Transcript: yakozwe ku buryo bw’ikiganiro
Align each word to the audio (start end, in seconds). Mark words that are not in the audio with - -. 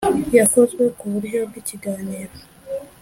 yakozwe 0.37 0.83
ku 0.99 1.05
buryo 1.13 1.39
bw’ikiganiro 1.49 2.33